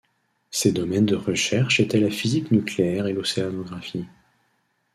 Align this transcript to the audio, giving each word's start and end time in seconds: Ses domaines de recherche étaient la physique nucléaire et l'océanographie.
Ses 0.49 0.71
domaines 0.71 1.05
de 1.05 1.15
recherche 1.15 1.79
étaient 1.79 1.99
la 1.99 2.09
physique 2.09 2.49
nucléaire 2.49 3.05
et 3.05 3.13
l'océanographie. 3.13 4.07